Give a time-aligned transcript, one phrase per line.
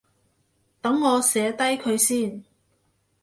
[0.81, 2.43] 等我寫低佢先